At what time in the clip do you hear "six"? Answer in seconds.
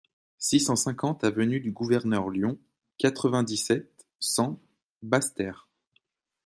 0.39-0.57